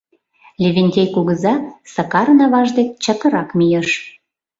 —Левентей 0.61 1.07
кугыза 1.15 1.53
Сакарын 1.93 2.39
аваж 2.45 2.69
дек 2.77 2.89
чакырак 3.03 3.49
мийыш. 3.57 3.89